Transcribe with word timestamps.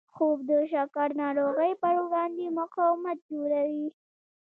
خوب 0.13 0.37
د 0.49 0.51
شکر 0.71 1.09
ناروغۍ 1.21 1.71
پر 1.81 1.95
وړاندې 2.05 2.55
مقاومت 2.59 3.17
جوړوي 3.31 3.87